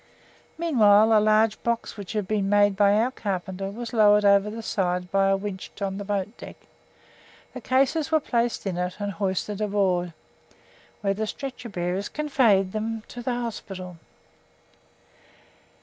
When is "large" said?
1.21-1.61